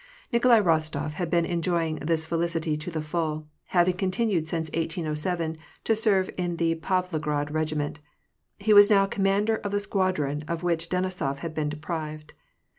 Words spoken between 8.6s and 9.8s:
was now commander of the